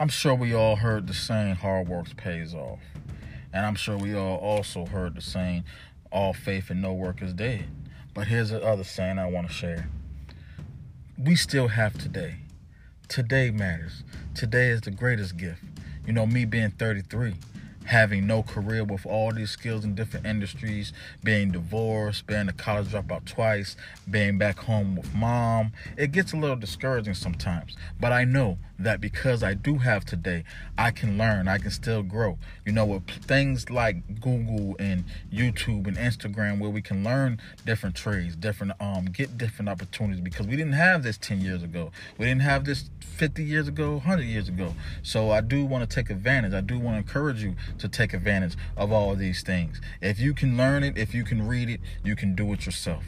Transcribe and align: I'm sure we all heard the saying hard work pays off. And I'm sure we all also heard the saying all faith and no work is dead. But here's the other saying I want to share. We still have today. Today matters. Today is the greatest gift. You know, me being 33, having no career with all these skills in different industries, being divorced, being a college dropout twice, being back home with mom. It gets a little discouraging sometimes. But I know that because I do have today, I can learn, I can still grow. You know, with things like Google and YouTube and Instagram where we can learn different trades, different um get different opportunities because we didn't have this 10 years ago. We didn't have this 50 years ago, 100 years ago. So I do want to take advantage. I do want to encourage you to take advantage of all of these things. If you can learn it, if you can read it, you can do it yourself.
I'm 0.00 0.08
sure 0.08 0.32
we 0.32 0.54
all 0.54 0.76
heard 0.76 1.08
the 1.08 1.14
saying 1.14 1.56
hard 1.56 1.88
work 1.88 2.16
pays 2.16 2.54
off. 2.54 2.78
And 3.52 3.66
I'm 3.66 3.74
sure 3.74 3.96
we 3.96 4.14
all 4.14 4.36
also 4.36 4.86
heard 4.86 5.16
the 5.16 5.20
saying 5.20 5.64
all 6.12 6.32
faith 6.32 6.70
and 6.70 6.80
no 6.80 6.92
work 6.92 7.20
is 7.20 7.32
dead. 7.32 7.64
But 8.14 8.28
here's 8.28 8.50
the 8.50 8.62
other 8.62 8.84
saying 8.84 9.18
I 9.18 9.28
want 9.28 9.48
to 9.48 9.52
share. 9.52 9.88
We 11.18 11.34
still 11.34 11.66
have 11.66 11.98
today. 11.98 12.36
Today 13.08 13.50
matters. 13.50 14.04
Today 14.36 14.68
is 14.68 14.82
the 14.82 14.92
greatest 14.92 15.36
gift. 15.36 15.64
You 16.06 16.12
know, 16.12 16.26
me 16.26 16.44
being 16.44 16.70
33, 16.70 17.34
having 17.88 18.26
no 18.26 18.42
career 18.42 18.84
with 18.84 19.06
all 19.06 19.32
these 19.32 19.50
skills 19.50 19.82
in 19.82 19.94
different 19.94 20.26
industries, 20.26 20.92
being 21.24 21.50
divorced, 21.50 22.26
being 22.26 22.46
a 22.46 22.52
college 22.52 22.88
dropout 22.88 23.24
twice, 23.24 23.76
being 24.10 24.36
back 24.36 24.58
home 24.58 24.94
with 24.94 25.14
mom. 25.14 25.72
It 25.96 26.12
gets 26.12 26.34
a 26.34 26.36
little 26.36 26.56
discouraging 26.56 27.14
sometimes. 27.14 27.76
But 27.98 28.12
I 28.12 28.24
know 28.24 28.58
that 28.78 29.00
because 29.00 29.42
I 29.42 29.54
do 29.54 29.78
have 29.78 30.04
today, 30.04 30.44
I 30.76 30.90
can 30.90 31.18
learn, 31.18 31.48
I 31.48 31.58
can 31.58 31.70
still 31.70 32.02
grow. 32.02 32.38
You 32.64 32.72
know, 32.72 32.84
with 32.84 33.08
things 33.08 33.70
like 33.70 34.20
Google 34.20 34.76
and 34.78 35.04
YouTube 35.32 35.86
and 35.86 35.96
Instagram 35.96 36.60
where 36.60 36.70
we 36.70 36.82
can 36.82 37.02
learn 37.02 37.40
different 37.64 37.96
trades, 37.96 38.36
different 38.36 38.72
um 38.80 39.06
get 39.06 39.38
different 39.38 39.68
opportunities 39.68 40.20
because 40.20 40.46
we 40.46 40.56
didn't 40.56 40.74
have 40.74 41.02
this 41.02 41.16
10 41.18 41.40
years 41.40 41.62
ago. 41.62 41.90
We 42.18 42.26
didn't 42.26 42.42
have 42.42 42.64
this 42.64 42.90
50 43.00 43.42
years 43.42 43.66
ago, 43.66 43.94
100 43.94 44.22
years 44.22 44.48
ago. 44.48 44.74
So 45.02 45.32
I 45.32 45.40
do 45.40 45.64
want 45.64 45.88
to 45.88 45.92
take 45.92 46.10
advantage. 46.10 46.52
I 46.52 46.60
do 46.60 46.78
want 46.78 46.94
to 46.94 46.98
encourage 46.98 47.42
you 47.42 47.56
to 47.78 47.88
take 47.88 48.12
advantage 48.12 48.56
of 48.76 48.92
all 48.92 49.12
of 49.12 49.18
these 49.18 49.42
things. 49.42 49.80
If 50.00 50.18
you 50.20 50.34
can 50.34 50.56
learn 50.56 50.82
it, 50.82 50.98
if 50.98 51.14
you 51.14 51.24
can 51.24 51.46
read 51.46 51.70
it, 51.70 51.80
you 52.04 52.16
can 52.16 52.34
do 52.34 52.52
it 52.52 52.66
yourself. 52.66 53.04